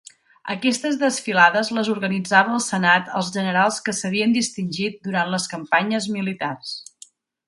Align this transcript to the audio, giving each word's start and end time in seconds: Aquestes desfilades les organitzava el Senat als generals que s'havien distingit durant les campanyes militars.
Aquestes 0.51 0.95
desfilades 1.01 1.67
les 1.79 1.91
organitzava 1.95 2.55
el 2.59 2.63
Senat 2.67 3.11
als 3.19 3.29
generals 3.35 3.77
que 3.89 3.95
s'havien 3.97 4.33
distingit 4.39 4.97
durant 5.09 5.31
les 5.35 5.47
campanyes 5.53 6.09
militars. 6.17 6.73